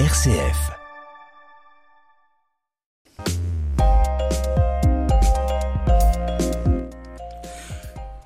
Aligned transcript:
RCF. 0.00 0.72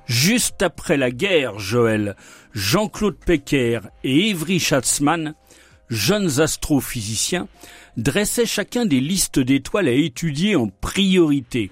Juste 0.07 0.63
après 0.63 0.97
la 0.97 1.11
guerre, 1.11 1.59
Joël, 1.59 2.15
Jean-Claude 2.53 3.17
Pecker 3.23 3.81
et 4.03 4.29
Évry 4.29 4.59
Schatzmann, 4.59 5.35
jeunes 5.89 6.39
astrophysiciens, 6.39 7.47
dressaient 7.97 8.47
chacun 8.47 8.87
des 8.87 8.99
listes 8.99 9.37
d'étoiles 9.37 9.89
à 9.89 9.91
étudier 9.91 10.55
en 10.55 10.69
priorité. 10.81 11.69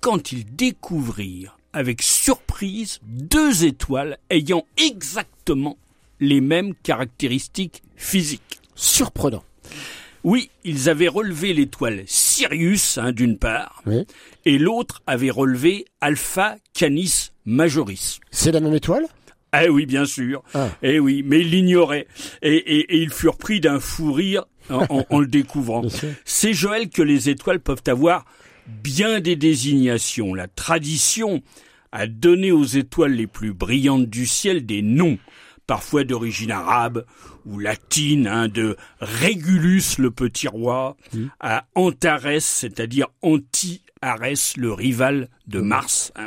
Quand 0.00 0.32
ils 0.32 0.44
découvrirent 0.56 1.56
avec 1.72 2.02
surprise 2.02 2.98
deux 3.04 3.64
étoiles 3.64 4.18
ayant 4.30 4.66
exactement 4.76 5.78
les 6.18 6.40
mêmes 6.40 6.74
caractéristiques 6.82 7.84
physiques. 7.94 8.61
Surprenant. 8.74 9.44
Oui, 10.24 10.50
ils 10.64 10.88
avaient 10.88 11.08
relevé 11.08 11.52
l'étoile 11.52 12.04
Sirius, 12.06 12.96
hein, 12.98 13.12
d'une 13.12 13.38
part, 13.38 13.82
Oui. 13.86 14.06
et 14.44 14.56
l'autre 14.58 15.02
avait 15.06 15.30
relevé 15.30 15.86
Alpha 16.00 16.56
Canis 16.74 17.30
Majoris. 17.44 18.20
C'est 18.30 18.52
la 18.52 18.60
même 18.60 18.74
étoile? 18.74 19.06
Ah 19.50 19.66
oui, 19.68 19.84
bien 19.84 20.04
sûr. 20.06 20.42
Ah. 20.54 20.68
Eh 20.82 20.98
oui, 21.00 21.22
mais 21.26 21.40
ils 21.40 21.50
l'ignoraient. 21.50 22.06
Et, 22.40 22.54
et- 22.54 22.94
et 22.94 23.02
ils 23.02 23.10
furent 23.10 23.36
pris 23.36 23.60
d'un 23.60 23.80
fou 23.80 24.12
rire 24.12 24.44
en, 24.70 24.84
en- 24.88 25.04
en 25.10 25.18
le 25.20 25.26
découvrant. 25.26 25.82
C'est 26.24 26.54
Joël 26.54 26.88
que 26.88 27.02
les 27.02 27.28
étoiles 27.28 27.60
peuvent 27.60 27.82
avoir 27.86 28.24
bien 28.66 29.18
des 29.20 29.36
désignations. 29.36 30.34
La 30.34 30.46
tradition 30.48 31.42
a 31.90 32.06
donné 32.06 32.52
aux 32.52 32.64
étoiles 32.64 33.12
les 33.12 33.26
plus 33.26 33.52
brillantes 33.52 34.06
du 34.06 34.24
ciel 34.24 34.64
des 34.64 34.80
noms, 34.82 35.18
parfois 35.66 36.04
d'origine 36.04 36.50
arabe 36.50 37.04
ou 37.46 37.58
latine, 37.58 38.26
hein, 38.26 38.48
de 38.48 38.76
Régulus 39.00 39.98
le 39.98 40.10
petit 40.10 40.48
roi 40.48 40.96
à 41.40 41.64
Antares, 41.74 42.40
c'est-à-dire 42.40 43.08
Anti-Arès, 43.22 44.56
le 44.56 44.72
rival 44.72 45.28
de 45.46 45.60
Mars, 45.60 46.12
hein, 46.16 46.26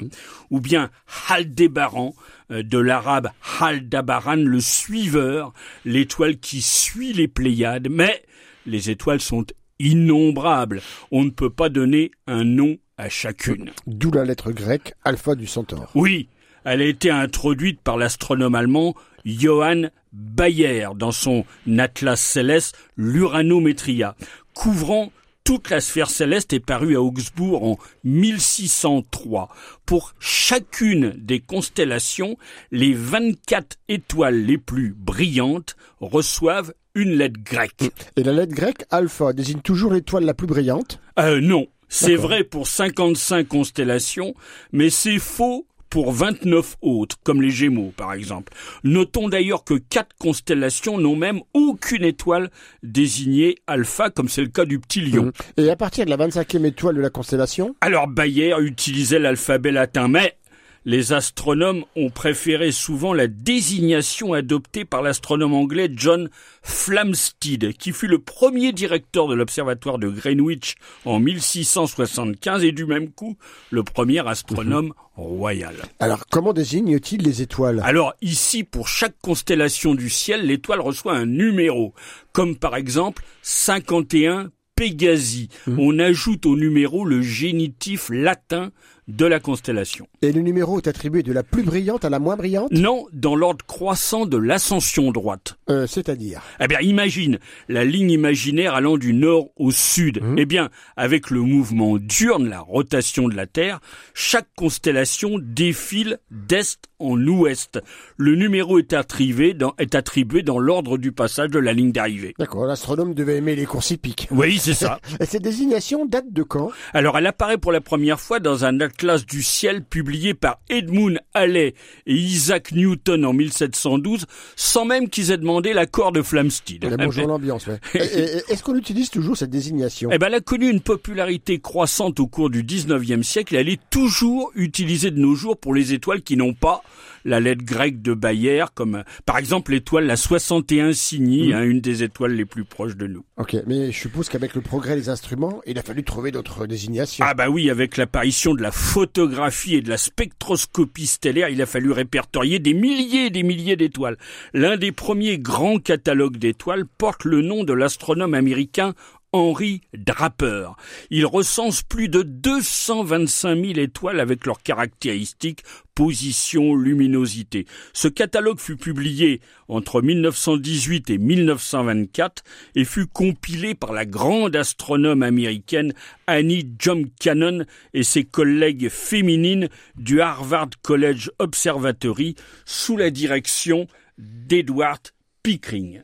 ou 0.49 0.59
bien 0.59 0.89
Haldébaran, 1.29 2.15
euh, 2.51 2.63
de 2.63 2.77
l'arabe 2.77 3.29
Haldabaran, 3.59 4.35
le 4.35 4.59
suiveur, 4.59 5.53
l'étoile 5.83 6.37
qui 6.37 6.61
suit 6.61 7.13
les 7.13 7.27
Pléiades, 7.27 7.87
mais 7.89 8.23
les 8.65 8.89
étoiles 8.89 9.21
sont 9.21 9.45
innombrables. 9.79 10.81
On 11.11 11.23
ne 11.23 11.29
peut 11.29 11.49
pas 11.49 11.69
donner 11.69 12.11
un 12.27 12.43
nom 12.43 12.77
à 12.97 13.09
chacune. 13.09 13.71
D'où 13.87 14.11
la 14.11 14.23
lettre 14.23 14.51
grecque 14.51 14.93
alpha 15.03 15.35
du 15.35 15.47
centaure. 15.47 15.91
Oui, 15.95 16.29
elle 16.65 16.81
a 16.81 16.85
été 16.85 17.09
introduite 17.09 17.79
par 17.81 17.97
l'astronome 17.97 18.55
allemand 18.55 18.95
Johann 19.23 19.91
Bayer 20.11 20.89
dans 20.95 21.11
son 21.11 21.45
atlas 21.77 22.19
céleste 22.19 22.77
l'Uranométria, 22.97 24.15
couvrant 24.53 25.11
toute 25.45 25.69
la 25.69 25.79
sphère 25.79 26.09
céleste 26.09 26.53
est 26.53 26.59
paru 26.59 26.95
à 26.95 27.01
Augsbourg 27.01 27.63
en 27.63 27.77
1603. 28.03 29.49
Pour 29.85 30.15
chacune 30.19 31.13
des 31.17 31.39
constellations, 31.39 32.35
les 32.71 32.93
24 32.93 33.77
étoiles 33.87 34.43
les 34.43 34.57
plus 34.57 34.95
brillantes 34.97 35.75
reçoivent 36.01 36.73
une 36.95 37.11
lettre 37.11 37.39
grecque. 37.43 37.91
Et 38.15 38.23
la 38.23 38.33
lettre 38.33 38.55
grecque 38.55 38.85
alpha 38.89 39.33
désigne 39.33 39.59
toujours 39.59 39.93
l'étoile 39.93 40.25
la 40.25 40.33
plus 40.33 40.47
brillante? 40.47 40.99
Euh, 41.19 41.39
non, 41.41 41.67
c'est 41.89 42.15
vrai 42.15 42.43
pour 42.43 42.67
55 42.67 43.47
constellations, 43.47 44.33
mais 44.71 44.89
c'est 44.89 45.19
faux 45.19 45.67
pour 45.95 46.11
29 46.11 46.75
autres, 46.81 47.15
comme 47.23 47.41
les 47.41 47.51
Gémeaux 47.51 47.93
par 47.95 48.11
exemple. 48.11 48.51
Notons 48.83 49.29
d'ailleurs 49.29 49.63
que 49.63 49.75
quatre 49.75 50.13
constellations 50.19 50.97
n'ont 50.97 51.15
même 51.15 51.39
aucune 51.53 52.03
étoile 52.03 52.49
désignée 52.83 53.55
alpha, 53.65 54.09
comme 54.09 54.27
c'est 54.27 54.41
le 54.41 54.49
cas 54.49 54.65
du 54.65 54.77
petit 54.77 54.99
lion. 54.99 55.31
Et 55.55 55.69
à 55.69 55.77
partir 55.77 56.03
de 56.03 56.09
la 56.09 56.17
25e 56.17 56.65
étoile 56.65 56.95
de 56.95 57.01
la 57.01 57.09
constellation, 57.09 57.77
Alors 57.79 58.09
Bayer 58.09 58.55
utilisait 58.59 59.19
l'alphabet 59.19 59.71
latin, 59.71 60.09
mais 60.09 60.35
les 60.85 61.13
astronomes 61.13 61.83
ont 61.95 62.09
préféré 62.09 62.71
souvent 62.71 63.13
la 63.13 63.27
désignation 63.27 64.33
adoptée 64.33 64.85
par 64.85 65.01
l'astronome 65.01 65.53
anglais 65.53 65.89
John 65.93 66.29
Flamsteed, 66.61 67.73
qui 67.73 67.91
fut 67.91 68.07
le 68.07 68.19
premier 68.19 68.71
directeur 68.71 69.27
de 69.27 69.33
l'observatoire 69.33 69.97
de 69.97 70.07
Greenwich 70.07 70.75
en 71.03 71.19
1675 71.19 72.63
et 72.63 72.71
du 72.71 72.85
même 72.85 73.09
coup 73.09 73.35
le 73.71 73.83
premier 73.83 74.25
astronome 74.27 74.93
royal. 75.15 75.75
alors 75.99 76.25
comment 76.29 76.53
désigne-t-il 76.53 77.23
les 77.23 77.41
étoiles? 77.41 77.81
Alors 77.83 78.13
ici, 78.21 78.63
pour 78.63 78.87
chaque 78.87 79.17
constellation 79.21 79.95
du 79.95 80.09
ciel, 80.09 80.45
l'étoile 80.45 80.81
reçoit 80.81 81.15
un 81.15 81.25
numéro, 81.25 81.93
comme 82.33 82.55
par 82.55 82.75
exemple 82.75 83.23
51 83.41 84.51
Pégasi. 84.75 85.47
On 85.67 85.99
ajoute 85.99 86.45
au 86.45 86.57
numéro 86.57 87.05
le 87.05 87.21
génitif 87.21 88.09
latin 88.11 88.71
de 89.07 89.25
la 89.25 89.39
constellation. 89.39 90.07
Et 90.21 90.31
le 90.31 90.41
numéro 90.41 90.77
est 90.79 90.87
attribué 90.87 91.23
de 91.23 91.31
la 91.31 91.43
plus 91.43 91.63
brillante 91.63 92.05
à 92.05 92.09
la 92.09 92.19
moins 92.19 92.35
brillante 92.35 92.71
Non, 92.71 93.05
dans 93.13 93.35
l'ordre 93.35 93.65
croissant 93.65 94.25
de 94.25 94.37
l'ascension 94.37 95.11
droite. 95.11 95.57
Euh, 95.69 95.87
C'est-à-dire 95.87 96.41
Eh 96.59 96.67
bien, 96.67 96.79
imagine 96.79 97.39
la 97.69 97.85
ligne 97.85 98.11
imaginaire 98.11 98.73
allant 98.73 98.97
du 98.97 99.13
nord 99.13 99.49
au 99.57 99.71
sud. 99.71 100.21
Eh 100.37 100.45
bien, 100.45 100.69
avec 100.97 101.29
le 101.29 101.41
mouvement 101.41 101.97
diurne, 101.97 102.49
la 102.49 102.61
rotation 102.61 103.27
de 103.27 103.35
la 103.35 103.45
Terre, 103.47 103.79
chaque 104.13 104.47
constellation 104.55 105.37
défile 105.39 106.19
d'est 106.31 106.77
en 106.99 107.19
ouest. 107.27 107.79
Le 108.17 108.35
numéro 108.35 108.79
est 108.79 108.93
attribué 108.93 109.53
dans, 109.53 109.73
est 109.77 109.95
attribué 109.95 110.43
dans 110.43 110.59
l'ordre 110.59 110.97
du 110.97 111.11
passage 111.11 111.49
de 111.49 111.59
la 111.59 111.73
ligne 111.73 111.91
d'arrivée. 111.91 112.33
D'accord, 112.39 112.65
l'astronome 112.65 113.13
devait 113.13 113.37
aimer 113.37 113.55
les 113.55 113.65
courses 113.65 113.91
hippiques. 113.91 114.27
Oui, 114.31 114.57
c'est 114.59 114.73
ça. 114.73 114.99
Et 115.19 115.25
cette 115.25 115.43
désignation 115.43 116.05
date 116.05 116.31
de 116.31 116.43
quand? 116.43 116.71
Alors, 116.93 117.17
elle 117.17 117.27
apparaît 117.27 117.57
pour 117.57 117.71
la 117.71 117.81
première 117.81 118.19
fois 118.19 118.39
dans 118.39 118.65
un 118.65 118.79
atlas 118.95 119.25
du 119.25 119.43
ciel 119.43 119.83
publié 119.83 120.33
par 120.33 120.59
Edmund 120.69 121.19
Halley 121.33 121.73
et 122.07 122.13
Isaac 122.13 122.71
Newton 122.71 123.25
en 123.25 123.33
1712, 123.33 124.25
sans 124.55 124.85
même 124.85 125.09
qu'ils 125.09 125.31
aient 125.31 125.37
demandé 125.37 125.73
l'accord 125.73 126.11
de 126.13 126.21
Flamsteed. 126.21 126.85
Eh, 126.89 126.95
Bonjour 126.97 127.27
l'ambiance, 127.27 127.67
ouais. 127.67 127.79
Et- 127.93 127.97
et 127.97 128.41
Est-ce 128.53 128.63
qu'on 128.63 128.75
utilise 128.75 129.09
toujours 129.09 129.35
cette 129.35 129.49
désignation? 129.49 130.09
Eh 130.13 130.17
ben, 130.17 130.27
elle 130.27 130.35
a 130.35 130.39
connu 130.39 130.69
une 130.69 130.79
popularité 130.81 131.59
croissante 131.59 132.19
au 132.21 132.27
cours 132.27 132.49
du 132.49 132.63
19e 132.63 133.23
siècle 133.23 133.55
et 133.55 133.59
elle 133.59 133.69
est 133.69 133.81
toujours 133.89 134.51
utilisée 134.55 135.11
de 135.11 135.19
nos 135.19 135.35
jours 135.35 135.57
pour 135.57 135.73
les 135.73 135.93
étoiles 135.93 136.21
qui 136.21 136.37
n'ont 136.37 136.53
pas 136.53 136.81
la 137.25 137.39
lettre 137.39 137.65
grecque 137.65 138.01
de 138.03 138.13
Bayer, 138.13 138.65
comme 138.75 139.03
par 139.25 139.39
exemple 139.39 139.71
l'étoile 139.71 140.05
la 140.05 140.15
61 140.15 140.93
Cygni, 140.93 141.53
hein, 141.53 141.63
une 141.63 141.81
des 141.81 142.03
étoiles 142.03 142.33
les 142.33 142.45
plus 142.45 142.63
proches 142.65 142.95
de 142.95 143.07
nous. 143.07 143.25
Ok, 143.37 143.55
mais 143.65 143.91
je 143.91 143.97
suppose 143.99 144.29
qu'avec 144.29 144.53
le 144.53 144.61
progrès 144.61 144.95
des 144.95 145.09
instruments, 145.09 145.59
il 145.65 145.77
a 145.79 145.81
fallu 145.81 146.03
trouver 146.03 146.31
d'autres 146.31 146.67
désignations. 146.67 147.25
Ah 147.27 147.33
bah 147.33 147.49
oui, 147.49 147.71
avec 147.71 147.97
l'apparition 147.97 148.53
de 148.53 148.61
la 148.61 148.71
photographie 148.85 149.75
et 149.75 149.81
de 149.81 149.89
la 149.89 149.97
spectroscopie 149.97 151.07
stellaire, 151.07 151.49
il 151.49 151.61
a 151.61 151.65
fallu 151.65 151.91
répertorier 151.91 152.59
des 152.59 152.73
milliers 152.73 153.25
et 153.25 153.29
des 153.29 153.43
milliers 153.43 153.75
d'étoiles. 153.75 154.15
L'un 154.53 154.77
des 154.77 154.91
premiers 154.91 155.39
grands 155.39 155.79
catalogues 155.79 156.37
d'étoiles 156.37 156.85
porte 156.85 157.25
le 157.25 157.41
nom 157.41 157.63
de 157.63 157.73
l'astronome 157.73 158.35
américain 158.35 158.93
Henry 159.35 159.81
Draper. 159.93 160.77
Il 161.09 161.25
recense 161.25 161.81
plus 161.81 162.07
de 162.07 162.21
225 162.21 163.65
000 163.65 163.79
étoiles 163.79 164.21
avec 164.21 164.45
leurs 164.45 164.63
caractéristiques, 164.63 165.63
position, 165.93 166.73
luminosité. 166.73 167.65
Ce 167.91 168.07
catalogue 168.07 168.59
fut 168.59 168.77
publié 168.77 169.41
entre 169.67 170.01
1918 170.01 171.09
et 171.09 171.17
1924 171.17 172.43
et 172.75 172.85
fut 172.85 173.07
compilé 173.07 173.75
par 173.75 173.91
la 173.91 174.05
grande 174.05 174.55
astronome 174.55 175.21
américaine 175.21 175.91
Annie 176.27 176.71
John 176.79 177.05
Cannon 177.19 177.65
et 177.93 178.03
ses 178.03 178.23
collègues 178.23 178.87
féminines 178.87 179.67
du 179.97 180.21
Harvard 180.21 180.69
College 180.81 181.29
Observatory 181.39 182.35
sous 182.63 182.95
la 182.95 183.09
direction 183.09 183.87
d'Edward 184.17 185.01
Pickering. 185.43 186.03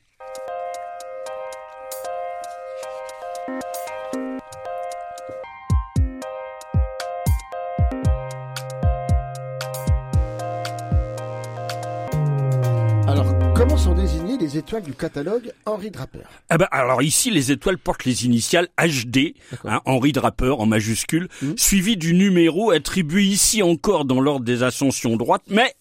Les 14.52 14.60
étoiles 14.60 14.84
du 14.84 14.94
catalogue 14.94 15.52
Henri 15.66 15.92
Draper. 15.92 16.22
Ah 16.50 16.58
bah, 16.58 16.68
alors 16.72 17.02
ici, 17.02 17.32
les 17.32 17.52
étoiles 17.52 17.78
portent 17.78 18.06
les 18.06 18.26
initiales 18.26 18.68
HD, 18.78 19.36
hein, 19.66 19.82
Henri 19.86 20.12
Draper 20.12 20.60
en 20.60 20.66
majuscule, 20.66 21.30
suivi 21.56 21.98
du 21.98 22.14
numéro 22.14 22.72
attribué 22.72 23.24
ici 23.24 23.64
encore 23.64 24.06
dans 24.06 24.20
l'ordre 24.20 24.46
des 24.46 24.64
ascensions 24.64 25.16
droites, 25.16 25.44
mais 25.48 25.74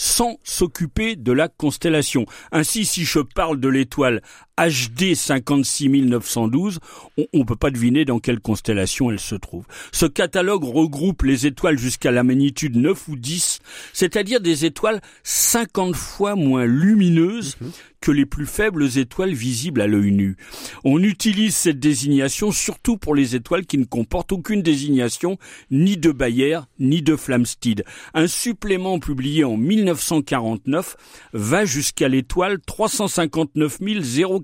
sans 0.00 0.38
s'occuper 0.44 1.14
de 1.14 1.30
la 1.30 1.48
constellation. 1.48 2.24
Ainsi, 2.52 2.86
si 2.86 3.04
je 3.04 3.18
parle 3.18 3.60
de 3.60 3.68
l'étoile 3.68 4.22
HD 4.56 5.14
56912, 5.14 6.80
on 7.18 7.38
ne 7.38 7.44
peut 7.44 7.56
pas 7.56 7.70
deviner 7.70 8.04
dans 8.04 8.18
quelle 8.18 8.40
constellation 8.40 9.10
elle 9.10 9.20
se 9.20 9.34
trouve. 9.34 9.66
Ce 9.92 10.06
catalogue 10.06 10.64
regroupe 10.64 11.22
les 11.22 11.46
étoiles 11.46 11.78
jusqu'à 11.78 12.10
la 12.10 12.22
magnitude 12.22 12.76
9 12.76 13.08
ou 13.08 13.16
10, 13.16 13.60
c'est-à-dire 13.92 14.40
des 14.40 14.64
étoiles 14.64 15.00
50 15.22 15.94
fois 15.96 16.34
moins 16.34 16.64
lumineuses 16.64 17.56
mhm. 17.60 17.70
que 18.00 18.10
les 18.10 18.26
plus 18.26 18.46
faibles 18.46 18.98
étoiles 18.98 19.34
visibles 19.34 19.80
à 19.80 19.86
l'œil 19.86 20.12
nu. 20.12 20.36
On 20.84 21.02
utilise 21.02 21.54
cette 21.54 21.78
désignation 21.78 22.52
surtout 22.52 22.96
pour 22.96 23.14
les 23.14 23.36
étoiles 23.36 23.66
qui 23.66 23.78
ne 23.78 23.84
comportent 23.84 24.32
aucune 24.32 24.62
désignation 24.62 25.38
ni 25.70 25.96
de 25.96 26.10
Bayer 26.10 26.60
ni 26.78 27.02
de 27.02 27.16
Flamsteed. 27.16 27.84
Un 28.14 28.26
supplément 28.26 28.98
publié 28.98 29.44
en 29.44 29.56
1949 29.94 30.96
va 31.32 31.64
jusqu'à 31.64 32.08
l'étoile 32.08 32.60
359 32.60 33.78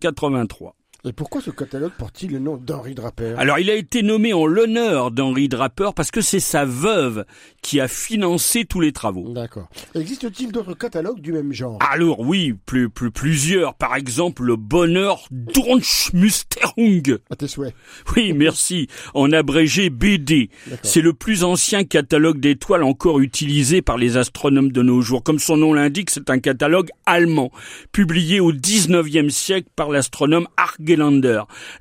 083. 0.01 0.76
Et 1.09 1.13
pourquoi 1.13 1.41
ce 1.41 1.53
catalogue 1.53 1.93
porte-t-il 1.97 2.33
le 2.33 2.41
nom 2.41 2.57
d'Henri 2.57 2.97
Draper? 2.97 3.35
Alors, 3.39 3.61
il 3.61 3.71
a 3.71 3.75
été 3.75 4.03
nommé 4.03 4.33
en 4.33 4.45
l'honneur 4.45 5.13
d'Henri 5.13 5.49
Draper 5.49 5.95
parce 5.95 6.11
que 6.11 6.21
c'est 6.21 6.41
sa 6.41 6.65
veuve 6.65 7.25
qui 7.63 7.79
a 7.79 7.87
financé 7.87 8.65
tous 8.65 8.81
les 8.81 8.91
travaux. 8.91 9.33
D'accord. 9.33 9.69
Existe-t-il 9.95 10.51
d'autres 10.51 10.75
catalogues 10.75 11.21
du 11.21 11.33
même 11.33 11.53
genre? 11.53 11.79
Alors 11.93 12.19
oui, 12.19 12.55
plus, 12.67 12.91
plus 12.91 13.13
plusieurs. 13.13 13.75
Par 13.75 13.95
exemple, 13.95 14.43
le 14.43 14.57
Bonheur 14.57 15.29
Musterung. 16.13 17.19
À 17.31 17.37
tes 17.37 17.47
souhaits. 17.47 17.73
Oui, 18.17 18.33
merci. 18.33 18.89
En 19.15 19.31
abrégé 19.31 19.91
BD. 19.91 20.51
C'est 20.83 21.03
le 21.03 21.13
plus 21.13 21.45
ancien 21.45 21.85
catalogue 21.85 22.41
d'étoiles 22.41 22.83
encore 22.83 23.21
utilisé 23.21 23.81
par 23.81 23.97
les 23.97 24.17
astronomes 24.17 24.73
de 24.73 24.83
nos 24.83 25.03
jours. 25.03 25.23
Comme 25.23 25.39
son 25.39 25.57
nom 25.57 25.73
l'indique, 25.73 26.11
c'est 26.11 26.31
un 26.31 26.41
catalogue 26.41 26.91
allemand, 27.05 27.53
publié 27.93 28.41
au 28.41 28.53
19e 28.53 29.31
siècle 29.31 29.69
par 29.77 29.91
l'astronome 29.91 30.49
Arge 30.57 30.96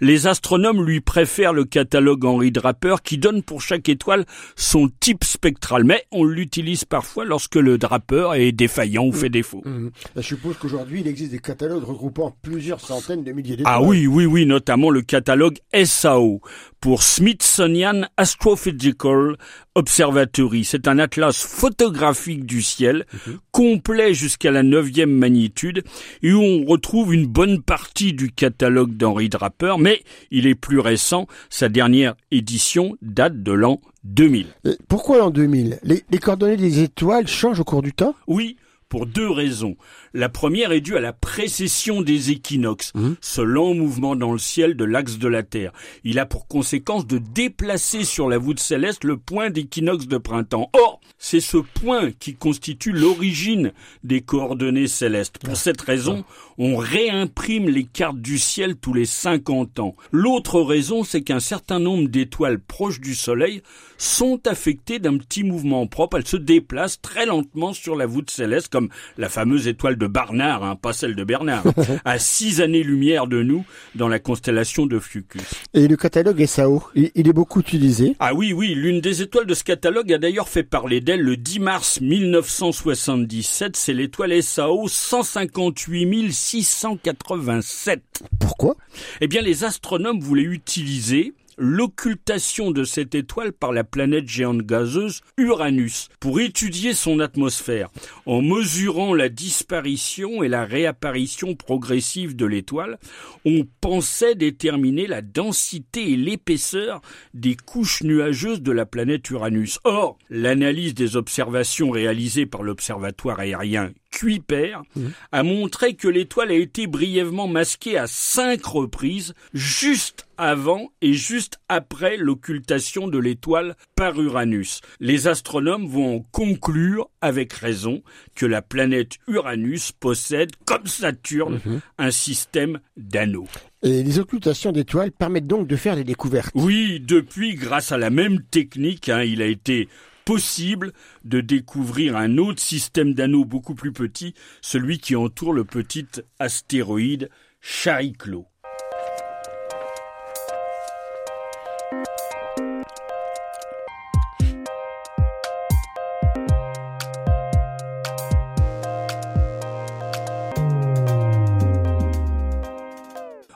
les 0.02 0.28
astronomes 0.28 0.84
lui 0.86 1.02
préfèrent 1.02 1.54
le 1.54 1.66
catalogue 1.66 2.26
Henri 2.26 2.52
Draper 2.52 2.96
qui 3.04 3.18
donne 3.18 3.44
pour 3.44 3.62
chaque 3.62 3.90
étoile 3.90 4.26
son 4.56 4.90
type 5.00 5.24
spectral, 5.24 5.84
mais 5.84 6.04
on 6.12 6.24
l'utilise 6.24 6.86
parfois 6.86 7.26
lorsque 7.26 7.56
le 7.56 7.78
Draper 7.78 8.32
est 8.36 8.52
défaillant 8.52 9.06
ou 9.06 9.12
fait 9.12 9.30
défaut. 9.30 9.62
Mmh. 9.66 9.70
Mmh. 9.70 9.92
Je 10.18 10.22
suppose 10.22 10.58
qu'aujourd'hui 10.58 11.02
il 11.02 11.08
existe 11.08 11.32
des 11.32 11.40
catalogues 11.40 11.84
regroupant 11.84 12.36
plusieurs 12.42 12.80
centaines 12.80 13.24
de 13.24 13.32
milliers 13.32 13.58
d'étoiles. 13.58 13.74
Ah 13.76 13.82
oui, 13.82 14.08
oui, 14.08 14.26
oui, 14.26 14.46
notamment 14.46 14.90
le 14.90 15.02
catalogue 15.02 15.58
SAO 15.84 16.42
pour 16.80 17.04
Smithsonian 17.04 18.04
Astrophysical 18.18 19.38
Observatory. 19.75 20.63
C'est 20.63 20.88
un 20.88 21.00
atlas 21.00 21.36
photographique 21.36 22.45
du 22.45 22.62
ciel, 22.62 23.06
complet 23.51 24.13
jusqu'à 24.13 24.50
la 24.50 24.63
neuvième 24.63 25.12
magnitude, 25.12 25.83
et 26.24 26.31
où 26.31 26.42
on 26.42 26.66
retrouve 26.66 27.13
une 27.13 27.27
bonne 27.27 27.62
partie 27.62 28.13
du 28.13 28.31
catalogue 28.31 28.95
d'Henri 28.95 29.27
Draper, 29.27 29.77
mais 29.77 30.01
il 30.31 30.48
est 30.48 30.56
plus 30.56 30.80
récent. 30.80 31.27
Sa 31.50 31.68
dernière 31.68 32.16
édition 32.31 32.95
date 33.01 33.44
de 33.44 33.51
l'an 33.51 33.81
2000. 34.06 34.48
pourquoi 34.88 35.18
l'an 35.18 35.30
2000 35.30 35.80
les, 35.83 36.04
les 36.10 36.18
coordonnées 36.19 36.57
des 36.57 36.81
étoiles 36.81 37.28
changent 37.28 37.60
au 37.60 37.63
cours 37.63 37.81
du 37.81 37.92
temps? 37.92 38.16
Oui, 38.28 38.56
pour 38.90 39.06
deux 39.06 39.30
raisons. 39.30 39.76
La 40.14 40.30
première 40.30 40.72
est 40.72 40.82
due 40.82 40.96
à 40.96 41.02
la 41.02 41.14
précession 41.14 42.02
des 42.02 42.32
équinoxes, 42.32 42.92
mmh. 42.96 43.14
ce 43.22 43.42
lent 43.42 43.74
mouvement 43.74 44.16
dans 44.16 44.32
le 44.32 44.38
ciel 44.38 44.76
de 44.76 44.86
l'axe 44.86 45.18
de 45.18 45.28
la 45.28 45.44
Terre. 45.44 45.72
Il 46.04 46.20
a 46.20 46.26
pour 46.26 46.48
conséquence 46.48 47.08
de 47.08 47.18
déplacer 47.18 48.04
sur 48.04 48.30
la 48.30 48.38
voûte 48.38 48.60
céleste 48.60 49.04
le 49.04 49.18
point 49.18 49.50
d'équinoxe 49.50 50.08
de 50.08 50.18
printemps. 50.18 50.70
Or, 50.74 51.02
c'est 51.18 51.40
ce 51.40 51.58
point 51.58 52.12
qui 52.12 52.36
constitue 52.36 52.92
l'origine 52.92 53.74
des 54.04 54.22
coordonnées 54.22 54.88
célestes. 54.88 55.40
Pour 55.40 55.58
cette 55.58 55.81
raison, 55.81 56.24
on 56.58 56.78
réimprime 56.78 57.70
les 57.70 57.84
cartes 57.86 58.20
du 58.20 58.38
ciel 58.38 58.76
tous 58.76 58.94
les 58.94 59.06
50 59.06 59.80
ans. 59.80 59.96
L'autre 60.12 60.62
raison, 60.62 61.04
c'est 61.04 61.22
qu'un 61.22 61.40
certain 61.40 61.80
nombre 61.80 62.08
d'étoiles 62.08 62.60
proches 62.60 63.00
du 63.00 63.16
Soleil 63.16 63.62
sont 63.98 64.46
affectées 64.48 65.00
d'un 65.00 65.18
petit 65.18 65.44
mouvement 65.44 65.88
propre. 65.88 66.18
Elles 66.18 66.28
se 66.28 66.38
déplacent 66.38 67.02
très 67.02 67.26
lentement 67.26 67.74
sur 67.74 67.96
la 67.96 68.06
voûte 68.06 68.30
céleste, 68.30 68.70
comme 68.75 68.89
la 69.18 69.30
fameuse 69.30 69.69
étoile 69.69 69.95
de 69.95 70.06
Barnard, 70.06 70.62
hein, 70.66 70.75
pas 70.75 70.92
celle 70.92 71.16
de 71.16 71.24
Bernard, 71.24 71.63
à 72.04 72.19
six 72.19 72.60
années-lumière 72.60 73.25
de 73.25 73.42
nous 73.42 73.63
dans 73.95 74.10
la 74.10 74.19
constellation 74.19 74.86
de 74.86 75.00
Fucus. 75.00 75.42
Et 75.74 75.88
le 75.88 75.95
catalogue 75.95 76.45
SAO, 76.45 76.83
il 76.94 77.10
est 77.16 77.31
beaucoup 77.31 77.62
utilisé. 77.62 78.18
Ah 78.19 78.33
oui, 78.33 78.51
oui, 78.51 78.74
l'une 78.75 79.00
des 79.00 79.22
étoiles 79.22 79.45
de 79.45 79.54
ce 79.54 79.63
catalogue 79.63 80.12
a 80.12 80.18
d'ailleurs 80.18 80.50
fait 80.50 80.63
parler 80.63 81.00
d'elle 81.00 81.22
le 81.22 81.38
10 81.38 81.60
mars 81.62 82.01
1977, 82.01 83.77
c'est 83.77 83.94
l'étoile 83.94 84.44
SAO 84.44 84.89
158 84.89 86.33
687. 86.33 88.01
Pourquoi? 88.42 88.75
Eh 89.21 89.28
bien, 89.28 89.42
les 89.42 89.63
astronomes 89.63 90.19
voulaient 90.19 90.44
utiliser 90.44 91.33
l'occultation 91.57 92.72
de 92.72 92.84
cette 92.84 93.16
étoile 93.16 93.52
par 93.52 93.72
la 93.72 93.84
planète 93.84 94.28
géante 94.28 94.62
gazeuse 94.62 95.22
Uranus 95.38 96.10
pour 96.19 96.40
étudier 96.40 96.94
son 96.94 97.19
atmosphère. 97.19 97.90
En 98.25 98.42
mesurant 98.42 99.13
la 99.13 99.30
disparition 99.30 100.44
et 100.44 100.48
la 100.48 100.66
réapparition 100.66 101.56
progressive 101.56 102.36
de 102.36 102.46
l'étoile, 102.46 103.00
on 103.46 103.66
pensait 103.81 104.36
déterminer 104.36 105.07
la 105.07 105.22
densité 105.22 106.12
et 106.12 106.18
l'épaisseur 106.18 107.02
des 107.34 107.56
couches 107.56 108.04
nuageuses 108.04 108.62
de 108.62 108.72
la 108.72 108.86
planète 108.86 109.30
Uranus. 109.30 109.80
Or, 109.84 110.18
l'analyse 110.30 110.94
des 110.94 111.16
observations 111.16 111.92
réalisées 111.92 112.46
par 112.46 112.63
l'observatoire 112.63 113.40
aérien 113.40 113.92
Kuiper 114.16 114.78
mmh. 114.96 115.08
a 115.34 115.44
montré 115.44 115.96
que 115.96 116.08
l'étoile 116.08 116.52
a 116.52 116.56
été 116.56 116.88
brièvement 116.88 117.50
masquée 117.50 117.98
à 117.98 118.08
cinq 118.08 118.64
reprises 118.66 119.34
juste 119.54 120.26
avant 120.38 120.90
et 121.02 121.14
juste 121.14 121.60
après 121.68 122.16
l'occultation 122.16 123.10
de 123.10 123.18
l'étoile 123.18 123.76
par 123.96 124.20
Uranus. 124.20 124.80
Les 125.02 125.28
astronomes 125.28 125.86
vont 125.86 126.18
en 126.18 126.20
conclure 126.32 127.10
avec 127.20 127.52
raison 127.52 128.04
que 128.36 128.46
la 128.46 128.62
planète 128.62 129.18
Uranus 129.28 129.92
possède, 129.92 130.52
comme 130.64 130.88
Saturne, 130.88 131.60
mmh. 131.66 131.80
un 131.98 132.12
système 132.12 132.80
d'anneaux. 132.96 133.48
Et 133.84 134.02
les 134.02 134.20
occultations 134.20 134.72
d'étoiles 134.72 135.12
permettent 135.12 135.48
donc 135.48 135.68
de 135.68 135.76
faire 135.76 135.98
des 135.98 136.06
découvertes. 136.06 136.52
Oui, 136.56 137.02
depuis, 137.02 137.56
grâce 137.56 137.92
à 137.92 137.98
la 137.98 138.10
même 138.10 138.42
technique, 138.44 139.10
hein, 139.10 139.24
il 139.24 139.42
a 139.42 139.48
été 139.48 139.90
possible 140.25 140.92
de 141.24 141.39
découvrir 141.39 142.18
un 142.18 142.38
autre 142.38 142.62
système 142.62 143.13
d'anneaux 143.13 143.45
beaucoup 143.45 143.75
plus 143.75 143.94
petit, 143.94 144.33
celui 144.62 144.98
qui 144.98 145.16
entoure 145.16 145.54
le 145.54 145.63
petit 145.63 146.07
astéroïde 146.39 147.30
Chariclo. 147.62 148.48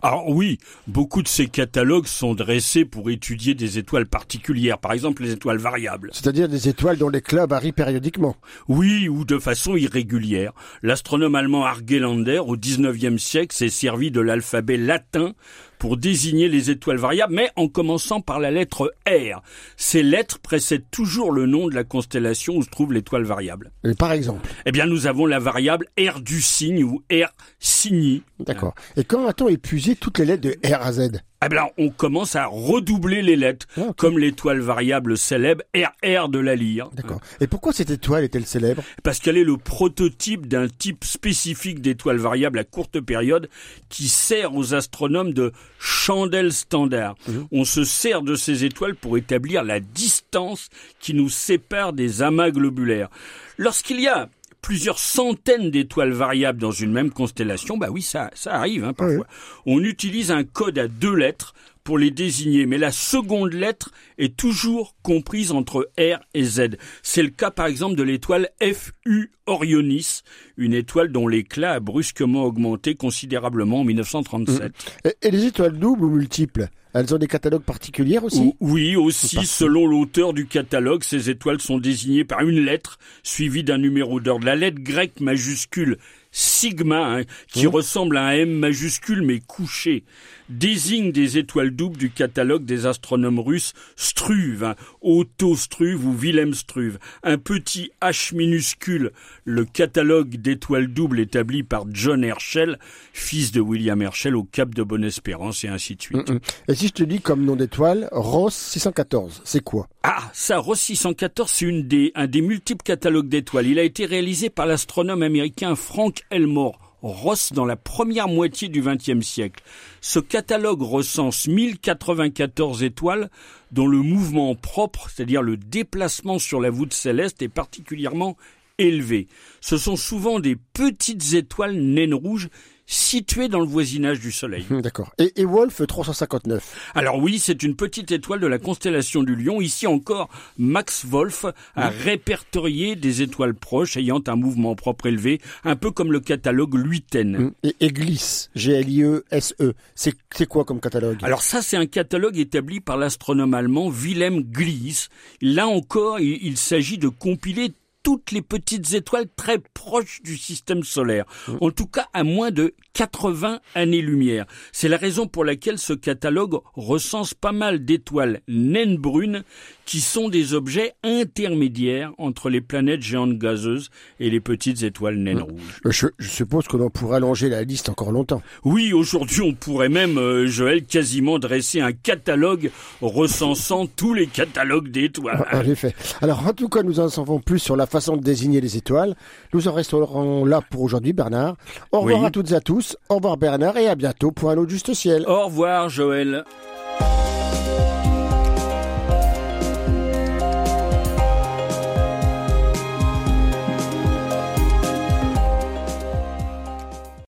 Alors 0.09 0.27
oui, 0.27 0.57
beaucoup 0.87 1.21
de 1.21 1.27
ces 1.27 1.45
catalogues 1.45 2.07
sont 2.07 2.33
dressés 2.33 2.83
pour 2.83 3.11
étudier 3.11 3.53
des 3.53 3.77
étoiles 3.77 4.07
particulières, 4.07 4.79
par 4.79 4.93
exemple 4.93 5.21
les 5.21 5.33
étoiles 5.33 5.59
variables. 5.59 6.09
C'est-à-dire 6.13 6.49
des 6.49 6.67
étoiles 6.67 6.97
dont 6.97 7.09
l'éclat 7.09 7.45
varie 7.45 7.73
périodiquement. 7.73 8.35
Oui, 8.67 9.07
ou 9.07 9.23
de 9.23 9.37
façon 9.37 9.75
irrégulière. 9.75 10.53
L'astronome 10.81 11.35
allemand 11.35 11.63
Argelander, 11.63 12.39
au 12.39 12.57
XIXe 12.57 13.21
siècle, 13.21 13.55
s'est 13.55 13.69
servi 13.69 14.09
de 14.09 14.19
l'alphabet 14.19 14.77
latin 14.77 15.35
pour 15.79 15.97
désigner 15.97 16.49
les 16.49 16.69
étoiles 16.69 16.97
variables, 16.97 17.33
mais 17.33 17.49
en 17.55 17.67
commençant 17.67 18.21
par 18.21 18.39
la 18.39 18.51
lettre 18.51 18.93
R. 19.07 19.41
Ces 19.77 20.03
lettres 20.03 20.37
précèdent 20.39 20.89
toujours 20.91 21.31
le 21.31 21.47
nom 21.47 21.67
de 21.67 21.73
la 21.73 21.83
constellation 21.83 22.57
où 22.57 22.61
se 22.61 22.69
trouve 22.69 22.93
l'étoile 22.93 23.23
variable. 23.23 23.71
Et 23.83 23.95
par 23.95 24.11
exemple 24.11 24.47
Eh 24.65 24.71
bien, 24.71 24.85
nous 24.85 25.07
avons 25.07 25.25
la 25.25 25.39
variable 25.39 25.87
R 25.97 26.19
du 26.19 26.41
cygne 26.41 26.83
ou 26.83 27.01
R 27.11 27.29
Cygni. 27.59 28.21
D'accord. 28.39 28.75
Et 28.97 29.03
comment 29.03 29.27
a-t-on 29.27 29.47
épuisé 29.47 29.95
toutes 29.95 30.19
les 30.19 30.25
lettres 30.25 30.43
de 30.43 30.55
R 30.67 30.85
à 30.85 30.91
Z? 30.91 31.21
Eh 31.45 31.49
bien, 31.49 31.67
on 31.77 31.89
commence 31.89 32.35
à 32.35 32.45
redoubler 32.47 33.21
les 33.21 33.37
lettres, 33.37 33.65
ah, 33.77 33.93
comme 33.95 34.19
l'étoile 34.19 34.59
variable 34.59 35.17
célèbre 35.17 35.63
RR 35.73 36.27
de 36.27 36.39
la 36.39 36.55
lyre. 36.55 36.89
D'accord. 36.93 37.21
Et 37.39 37.47
pourquoi 37.47 37.71
cette 37.71 37.89
étoile 37.89 38.25
est-elle 38.25 38.45
célèbre? 38.45 38.83
Parce 39.03 39.19
qu'elle 39.19 39.37
est 39.37 39.45
le 39.45 39.55
prototype 39.57 40.47
d'un 40.47 40.67
type 40.67 41.05
spécifique 41.05 41.81
d'étoile 41.81 42.17
variable 42.17 42.59
à 42.59 42.65
courte 42.65 42.99
période 42.99 43.49
qui 43.87 44.09
sert 44.09 44.53
aux 44.53 44.73
astronomes 44.73 45.33
de 45.33 45.53
chandelle 45.79 46.51
standard. 46.51 47.15
Mhm. 47.27 47.47
On 47.51 47.63
se 47.63 47.85
sert 47.85 48.21
de 48.21 48.35
ces 48.35 48.65
étoiles 48.65 48.95
pour 48.95 49.17
établir 49.17 49.63
la 49.63 49.79
distance 49.79 50.69
qui 50.99 51.13
nous 51.13 51.29
sépare 51.29 51.93
des 51.93 52.21
amas 52.21 52.51
globulaires. 52.51 53.09
Lorsqu'il 53.57 54.01
y 54.01 54.07
a 54.07 54.29
plusieurs 54.61 54.99
centaines 54.99 55.71
d'étoiles 55.71 56.11
variables 56.11 56.59
dans 56.59 56.71
une 56.71 56.91
même 56.91 57.11
constellation, 57.11 57.77
bah 57.77 57.89
oui, 57.91 58.01
ça, 58.01 58.29
ça 58.33 58.53
arrive 58.55 58.83
hein, 58.83 58.93
parfois. 58.93 59.25
On 59.65 59.83
utilise 59.83 60.31
un 60.31 60.43
code 60.43 60.77
à 60.77 60.87
deux 60.87 61.15
lettres 61.15 61.53
pour 61.83 61.97
les 61.97 62.11
désigner, 62.11 62.65
mais 62.65 62.77
la 62.77 62.91
seconde 62.91 63.53
lettre 63.53 63.91
est 64.17 64.35
toujours 64.35 64.95
comprise 65.01 65.51
entre 65.51 65.89
R 65.97 66.19
et 66.33 66.43
Z. 66.43 66.77
C'est 67.01 67.23
le 67.23 67.29
cas 67.29 67.51
par 67.51 67.65
exemple 67.65 67.95
de 67.95 68.03
l'étoile 68.03 68.49
FU 68.61 69.31
Orionis, 69.47 70.21
une 70.57 70.73
étoile 70.73 71.11
dont 71.11 71.27
l'éclat 71.27 71.73
a 71.73 71.79
brusquement 71.79 72.43
augmenté 72.43 72.93
considérablement 72.95 73.81
en 73.81 73.83
1937. 73.85 74.71
Et, 75.05 75.27
et 75.27 75.31
les 75.31 75.45
étoiles 75.45 75.79
doubles 75.79 76.05
ou 76.05 76.09
multiples 76.09 76.69
elles 76.93 77.13
ont 77.13 77.17
des 77.17 77.27
catalogues 77.27 77.63
particuliers 77.63 78.17
aussi 78.17 78.55
Oui, 78.59 78.95
aussi, 78.95 79.45
selon 79.45 79.85
l'auteur 79.85 80.33
du 80.33 80.47
catalogue, 80.47 81.03
ces 81.03 81.29
étoiles 81.29 81.61
sont 81.61 81.77
désignées 81.77 82.25
par 82.25 82.41
une 82.41 82.65
lettre 82.65 82.97
suivie 83.21 83.63
d'un 83.63 83.77
numéro 83.77 84.19
d'ordre. 84.19 84.45
La 84.45 84.55
lettre 84.55 84.81
grecque 84.81 85.21
majuscule 85.21 85.97
sigma, 86.31 87.17
hein, 87.17 87.23
qui 87.47 87.65
mmh. 87.65 87.69
ressemble 87.69 88.17
à 88.17 88.27
un 88.27 88.33
M 88.33 88.51
majuscule 88.51 89.21
mais 89.21 89.39
couché, 89.39 90.03
désigne 90.49 91.11
des 91.11 91.37
étoiles 91.37 91.71
doubles 91.71 91.97
du 91.97 92.09
catalogue 92.09 92.65
des 92.65 92.85
astronomes 92.85 93.39
russes 93.39 93.73
Struve, 93.95 94.63
hein, 94.63 94.75
Otto 95.01 95.55
Struve 95.55 96.05
ou 96.05 96.13
Wilhelm 96.13 96.53
Struve. 96.53 96.99
Un 97.23 97.37
petit 97.37 97.91
H 98.01 98.35
minuscule, 98.35 99.11
le 99.45 99.65
catalogue 99.65 100.37
d'étoiles 100.37 100.87
doubles 100.87 101.19
établi 101.19 101.63
par 101.63 101.85
John 101.91 102.23
Herschel, 102.23 102.79
fils 103.13 103.51
de 103.51 103.61
William 103.61 104.01
Herschel 104.01 104.35
au 104.35 104.43
Cap 104.43 104.73
de 104.73 104.83
Bonne-Espérance 104.83 105.63
et 105.63 105.67
ainsi 105.67 105.95
de 105.95 106.01
suite. 106.01 106.29
Mmh, 106.29 106.35
mmh. 106.35 106.39
Et 106.69 106.75
si 106.75 106.87
je 106.87 106.93
te 106.93 107.03
dis 107.03 107.21
comme 107.21 107.43
nom 107.43 107.55
d'étoile, 107.55 108.09
Ross 108.11 108.55
614, 108.55 109.41
c'est 109.45 109.63
quoi? 109.63 109.87
Ah, 110.03 110.29
ça, 110.33 110.57
Ross 110.57 110.79
614, 110.79 111.49
c'est 111.49 111.65
une 111.65 111.87
des, 111.87 112.11
un 112.15 112.27
des 112.27 112.41
multiples 112.41 112.83
catalogues 112.83 113.29
d'étoiles. 113.29 113.67
Il 113.67 113.79
a 113.79 113.83
été 113.83 114.05
réalisé 114.05 114.49
par 114.49 114.65
l'astronome 114.65 115.23
américain 115.23 115.75
Frank 115.75 116.18
Elmore 116.29 116.79
Ross 117.01 117.53
dans 117.53 117.65
la 117.65 117.75
première 117.75 118.27
moitié 118.27 118.67
du 118.67 118.81
XXe 118.81 119.25
siècle. 119.25 119.63
Ce 120.01 120.19
catalogue 120.19 120.81
recense 120.81 121.47
1094 121.47 122.83
étoiles 122.83 123.29
dont 123.71 123.87
le 123.87 123.99
mouvement 123.99 124.53
propre, 124.55 125.09
c'est-à-dire 125.09 125.41
le 125.41 125.55
déplacement 125.55 126.39
sur 126.39 126.59
la 126.59 126.69
voûte 126.69 126.93
céleste, 126.93 127.41
est 127.41 127.49
particulièrement 127.49 128.35
élevé. 128.79 129.27
Ce 129.61 129.77
sont 129.77 129.95
souvent 129.95 130.39
des 130.39 130.55
petites 130.55 131.33
étoiles 131.33 131.75
naines 131.75 132.13
rouges 132.13 132.49
situé 132.89 133.49
dans 133.49 133.59
le 133.59 133.67
voisinage 133.67 134.19
du 134.19 134.31
Soleil. 134.31 134.65
D'accord. 134.81 135.13
Et, 135.19 135.39
et, 135.39 135.45
Wolf 135.45 135.85
359 135.85 136.91
Alors 136.95 137.19
oui, 137.19 137.37
c'est 137.37 137.61
une 137.61 137.75
petite 137.75 138.11
étoile 138.11 138.39
de 138.39 138.47
la 138.47 138.57
constellation 138.57 139.21
du 139.21 139.35
Lion. 139.35 139.61
Ici 139.61 139.85
encore, 139.85 140.27
Max 140.57 141.05
Wolf 141.05 141.45
a 141.75 141.89
répertorié 141.89 142.95
des 142.95 143.21
étoiles 143.21 143.53
proches 143.53 143.95
ayant 143.95 144.21
un 144.25 144.35
mouvement 144.35 144.75
propre 144.75 145.05
élevé, 145.05 145.39
un 145.63 145.75
peu 145.75 145.91
comme 145.91 146.11
le 146.11 146.19
catalogue 146.19 146.73
Luiten. 146.73 147.35
Hum. 147.35 147.51
Et, 147.79 147.91
Gliss, 147.91 148.49
G-L-I-E-S-E, 148.55 149.73
c'est 149.93 150.45
quoi 150.47 150.65
comme 150.65 150.81
catalogue? 150.81 151.19
Alors 151.21 151.43
ça, 151.43 151.61
c'est 151.61 151.77
un 151.77 151.85
catalogue 151.85 152.39
établi 152.39 152.79
par 152.79 152.97
l'astronome 152.97 153.53
allemand 153.53 153.87
Wilhelm 153.87 154.41
Gliss. 154.41 155.09
Là 155.41 155.67
encore, 155.67 156.19
il, 156.19 156.39
il 156.41 156.57
s'agit 156.57 156.97
de 156.97 157.07
compiler 157.07 157.71
toutes 158.09 158.31
les 158.31 158.41
petites 158.41 158.95
étoiles 158.95 159.27
très 159.35 159.59
proches 159.59 160.23
du 160.23 160.35
système 160.35 160.83
solaire. 160.83 161.25
En 161.61 161.69
tout 161.69 161.85
cas, 161.85 162.07
à 162.11 162.23
moins 162.23 162.49
de 162.49 162.73
80 162.99 163.61
années-lumière. 163.75 164.45
C'est 164.73 164.89
la 164.89 164.97
raison 164.97 165.25
pour 165.25 165.45
laquelle 165.45 165.77
ce 165.77 165.93
catalogue 165.93 166.59
recense 166.73 167.33
pas 167.33 167.53
mal 167.53 167.85
d'étoiles 167.85 168.41
naines 168.49 168.97
brunes 168.97 169.43
qui 169.85 170.01
sont 170.01 170.27
des 170.27 170.53
objets 170.53 170.95
intermédiaires 171.01 172.11
entre 172.17 172.49
les 172.49 172.59
planètes 172.59 173.01
géantes 173.01 173.37
gazeuses 173.37 173.89
et 174.19 174.29
les 174.29 174.41
petites 174.41 174.83
étoiles 174.83 175.15
naines 175.15 175.37
mmh. 175.37 175.43
rouges. 175.43 175.81
Je, 175.85 176.07
je 176.19 176.29
suppose 176.29 176.67
que 176.67 176.75
l'on 176.75 176.89
pourrait 176.89 177.15
allonger 177.15 177.47
la 177.47 177.63
liste 177.63 177.87
encore 177.87 178.11
longtemps. 178.11 178.41
Oui, 178.65 178.91
aujourd'hui 178.91 179.41
on 179.43 179.53
pourrait 179.53 179.87
même, 179.87 180.17
euh, 180.17 180.45
Joël, 180.45 180.83
quasiment 180.83 181.39
dresser 181.39 181.79
un 181.79 181.93
catalogue 181.93 182.69
recensant 183.01 183.87
tous 183.87 184.13
les 184.13 184.27
catalogues 184.27 184.89
d'étoiles. 184.89 185.47
En 185.53 185.61
effet. 185.61 185.95
Alors 186.21 186.45
en 186.45 186.51
tout 186.51 186.67
cas, 186.67 186.83
nous 186.83 186.99
en 186.99 187.07
savons 187.07 187.39
plus 187.39 187.59
sur 187.59 187.77
la 187.77 187.87
façon 187.87 188.17
de 188.17 188.23
désigner 188.23 188.59
les 188.59 188.75
étoiles. 188.75 189.15
Nous 189.53 189.69
en 189.69 189.71
resterons 189.71 190.43
là 190.43 190.61
pour 190.69 190.81
aujourd'hui, 190.81 191.13
Bernard. 191.13 191.55
Au 191.93 192.01
revoir 192.01 192.25
à 192.25 192.29
toutes 192.31 192.51
et 192.51 192.55
à 192.55 192.61
Au 193.09 193.15
revoir 193.15 193.37
Bernard 193.37 193.77
et 193.77 193.87
à 193.87 193.95
bientôt 193.95 194.31
pour 194.31 194.49
un 194.49 194.57
autre 194.57 194.69
juste 194.69 194.93
ciel. 194.93 195.25
Au 195.27 195.45
revoir 195.45 195.89
Joël. 195.89 196.43